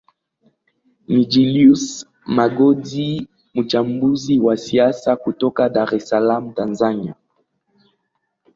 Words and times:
ni 1.07 1.25
julius 1.29 2.07
magodi 2.29 3.27
mchambuzi 3.53 4.39
wa 4.39 4.57
siasa 4.57 5.15
kutoka 5.15 5.63
dar 5.69 5.89
es 5.95 6.07
salam 6.09 6.53
tanzania 6.53 7.15